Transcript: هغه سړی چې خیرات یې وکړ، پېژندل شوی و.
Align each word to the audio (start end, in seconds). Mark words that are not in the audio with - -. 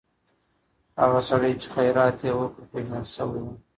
هغه 1.01 1.19
سړی 1.29 1.51
چې 1.61 1.67
خیرات 1.75 2.17
یې 2.27 2.31
وکړ، 2.37 2.61
پېژندل 2.71 3.05
شوی 3.15 3.41
و. 3.43 3.47